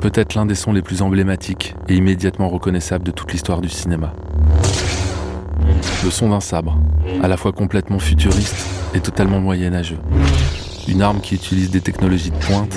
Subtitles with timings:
[0.00, 4.14] peut-être l'un des sons les plus emblématiques et immédiatement reconnaissables de toute l'histoire du cinéma.
[6.02, 6.78] Le son d'un sabre,
[7.22, 9.98] à la fois complètement futuriste et totalement moyenâgeux.
[10.88, 12.74] Une arme qui utilise des technologies de pointe,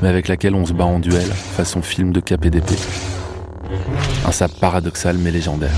[0.00, 2.70] mais avec laquelle on se bat en duel, façon film de KPDP.
[4.24, 5.76] Un sabre paradoxal mais légendaire.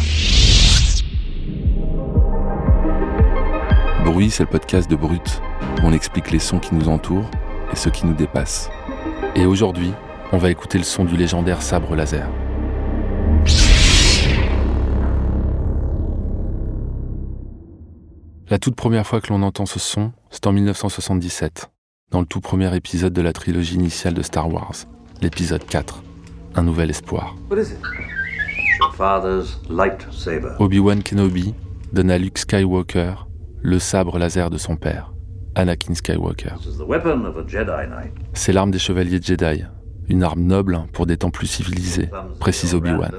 [4.04, 5.40] Bruit, c'est le podcast de Brut,
[5.82, 7.30] où on explique les sons qui nous entourent
[7.72, 8.68] et ceux qui nous dépassent.
[9.34, 9.92] Et aujourd'hui,
[10.32, 12.28] on va écouter le son du légendaire sabre laser.
[18.48, 21.70] La toute première fois que l'on entend ce son, c'est en 1977,
[22.10, 24.74] dans le tout premier épisode de la trilogie initiale de Star Wars,
[25.20, 26.02] l'épisode 4,
[26.54, 27.34] Un nouvel espoir.
[30.58, 31.54] Obi-Wan Kenobi
[31.92, 33.14] donne à Luke Skywalker
[33.62, 35.12] le sabre laser de son père,
[35.54, 36.54] Anakin Skywalker.
[38.34, 39.64] C'est l'arme des chevaliers Jedi,
[40.08, 43.12] une arme noble pour des temps plus civilisés, précise Obi-Wan.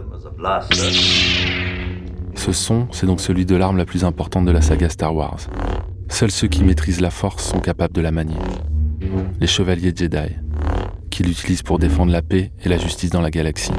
[2.36, 5.40] Ce son, c'est donc celui de l'arme la plus importante de la saga Star Wars.
[6.10, 8.36] Seuls ceux qui maîtrisent la force sont capables de la manier.
[9.40, 10.36] Les chevaliers Jedi,
[11.10, 13.72] qui l'utilisent pour défendre la paix et la justice dans la galaxie.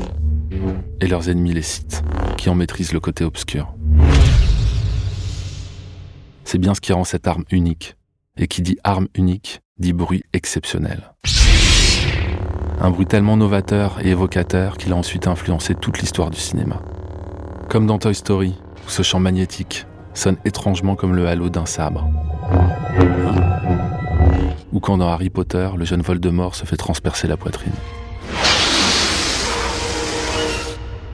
[1.01, 2.03] Et leurs ennemis les Sith,
[2.37, 3.75] qui en maîtrisent le côté obscur.
[6.45, 7.97] C'est bien ce qui rend cette arme unique.
[8.37, 11.15] Et qui dit arme unique, dit bruit exceptionnel.
[12.85, 16.83] Un bruit tellement novateur et évocateur qu'il a ensuite influencé toute l'histoire du cinéma.
[17.71, 22.07] Comme dans Toy Story, où ce champ magnétique sonne étrangement comme le halo d'un sabre.
[24.71, 27.73] Ou quand dans Harry Potter, le jeune Voldemort se fait transpercer la poitrine.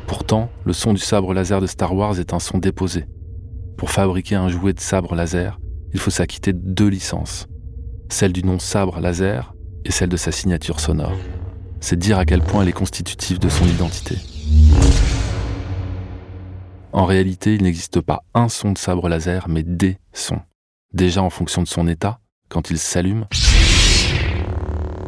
[0.08, 3.04] Pourtant, le son du sabre laser de Star Wars est un son déposé.
[3.78, 5.60] Pour fabriquer un jouet de sabre laser,
[5.92, 7.46] il faut s'acquitter de deux licences.
[8.08, 9.54] Celle du nom sabre laser
[9.84, 11.14] et celle de sa signature sonore.
[11.80, 14.16] C'est dire à quel point elle est constitutive de son identité.
[16.92, 20.40] En réalité, il n'existe pas un son de sabre laser, mais des sons.
[20.92, 23.26] Déjà en fonction de son état, quand il s'allume,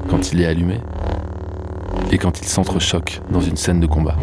[0.09, 0.81] quand il est allumé,
[2.11, 4.17] et quand il s'entrechoque dans une scène de combat.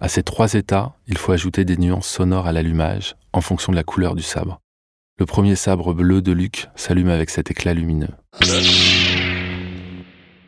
[0.00, 3.76] À ces trois états, il faut ajouter des nuances sonores à l'allumage en fonction de
[3.76, 4.60] la couleur du sabre.
[5.18, 8.14] Le premier sabre bleu de Luke s'allume avec cet éclat lumineux.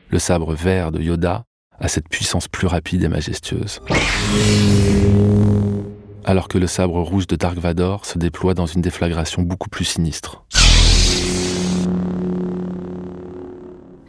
[0.09, 1.43] Le sabre vert de Yoda
[1.81, 3.81] à cette puissance plus rapide et majestueuse.
[6.25, 9.87] Alors que le sabre rouge de Dark Vador se déploie dans une déflagration beaucoup plus
[9.87, 10.45] sinistre.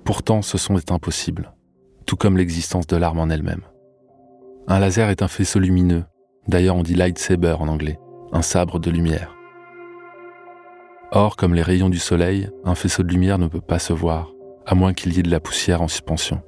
[0.05, 1.53] Pourtant, ce son est impossible,
[2.05, 3.61] tout comme l'existence de l'arme en elle-même.
[4.67, 6.03] Un laser est un faisceau lumineux,
[6.47, 7.97] d'ailleurs on dit lightsaber en anglais,
[8.31, 9.35] un sabre de lumière.
[11.13, 14.31] Or, comme les rayons du soleil, un faisceau de lumière ne peut pas se voir,
[14.65, 16.41] à moins qu'il y ait de la poussière en suspension.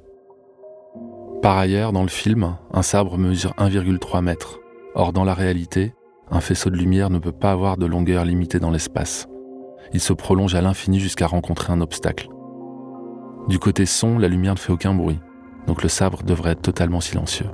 [1.42, 4.60] Par ailleurs, dans le film, un sabre mesure 1,3 mètres.
[4.94, 5.94] Or, dans la réalité,
[6.30, 9.28] un faisceau de lumière ne peut pas avoir de longueur limitée dans l'espace.
[9.92, 12.30] Il se prolonge à l'infini jusqu'à rencontrer un obstacle.
[13.48, 15.20] Du côté son, la lumière ne fait aucun bruit,
[15.66, 17.50] donc le sabre devrait être totalement silencieux.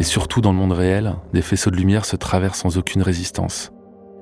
[0.00, 3.72] Et surtout dans le monde réel, des faisceaux de lumière se traversent sans aucune résistance.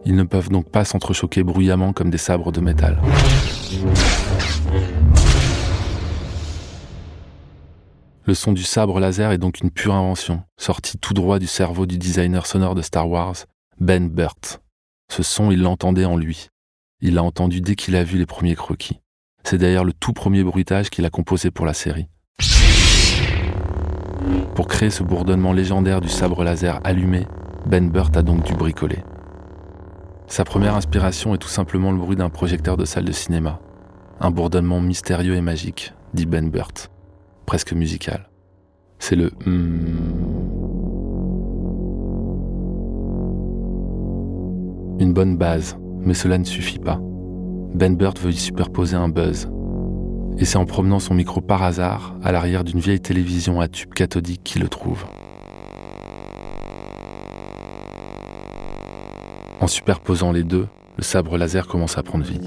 [0.05, 2.99] Ils ne peuvent donc pas s'entrechoquer bruyamment comme des sabres de métal.
[8.25, 11.87] Le son du sabre laser est donc une pure invention, sortie tout droit du cerveau
[11.87, 13.37] du designer sonore de Star Wars,
[13.81, 14.60] Ben Burt.
[15.10, 16.49] Ce son, il l'entendait en lui.
[17.00, 19.00] Il l'a entendu dès qu'il a vu les premiers croquis.
[19.43, 22.09] C'est d'ailleurs le tout premier bruitage qu'il a composé pour la série.
[24.55, 27.27] Pour créer ce bourdonnement légendaire du sabre laser allumé,
[27.66, 29.03] Ben Burt a donc dû bricoler.
[30.31, 33.59] Sa première inspiration est tout simplement le bruit d'un projecteur de salle de cinéma.
[34.21, 36.89] Un bourdonnement mystérieux et magique, dit Ben Burt
[37.47, 38.31] presque musical.
[39.01, 39.81] C'est le hmm.
[45.01, 47.01] Une bonne base, mais cela ne suffit pas.
[47.75, 49.51] Ben Burt veut y superposer un buzz.
[50.39, 53.95] Et c'est en promenant son micro par hasard à l'arrière d'une vieille télévision à tube
[53.95, 55.07] cathodique qu'il le trouve.
[59.60, 60.66] En superposant les deux,
[60.97, 62.41] le sabre laser commence à prendre vie.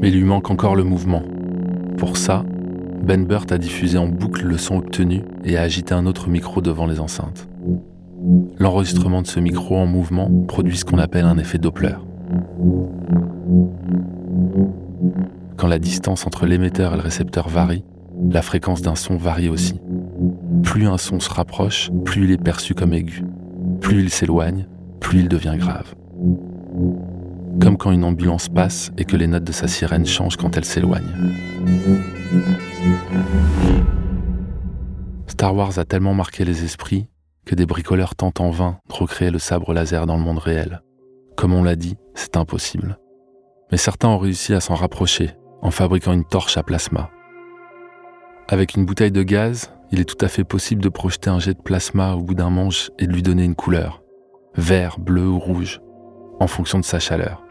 [0.00, 1.22] Mais il lui manque encore le mouvement,
[2.00, 2.46] pour ça,
[3.02, 6.62] Ben Burt a diffusé en boucle le son obtenu et a agité un autre micro
[6.62, 7.46] devant les enceintes.
[8.58, 11.96] L'enregistrement de ce micro en mouvement produit ce qu'on appelle un effet Doppler.
[15.58, 17.84] Quand la distance entre l'émetteur et le récepteur varie,
[18.30, 19.78] la fréquence d'un son varie aussi.
[20.62, 23.24] Plus un son se rapproche, plus il est perçu comme aigu.
[23.80, 24.66] Plus il s'éloigne,
[25.00, 25.94] plus il devient grave.
[27.60, 30.64] comme quand une ambulance passe et que les notes de sa sirène changent quand elle
[30.64, 31.12] s'éloigne.
[35.26, 37.08] Star Wars a tellement marqué les esprits
[37.44, 40.82] que des bricoleurs tentent en vain de recréer le sabre laser dans le monde réel.
[41.36, 42.98] Comme on l'a dit, c'est impossible.
[43.72, 45.32] Mais certains ont réussi à s'en rapprocher
[45.62, 47.10] en fabriquant une torche à plasma.
[48.48, 51.54] Avec une bouteille de gaz, il est tout à fait possible de projeter un jet
[51.54, 54.02] de plasma au bout d'un manche et de lui donner une couleur,
[54.54, 55.80] vert, bleu ou rouge,
[56.38, 57.44] en fonction de sa chaleur.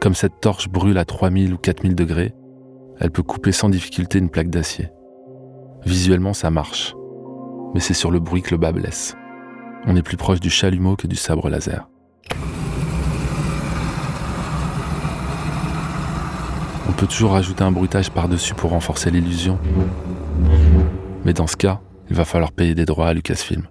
[0.00, 2.34] Comme cette torche brûle à 3000 ou 4000 degrés,
[3.00, 4.90] elle peut couper sans difficulté une plaque d'acier.
[5.86, 6.94] Visuellement, ça marche,
[7.72, 9.16] mais c'est sur le bruit que le bas blesse.
[9.86, 11.88] On est plus proche du chalumeau que du sabre laser.
[16.88, 19.58] On peut toujours rajouter un bruitage par-dessus pour renforcer l'illusion.
[21.24, 23.66] Mais dans ce cas, il va falloir payer des droits à Lucasfilm.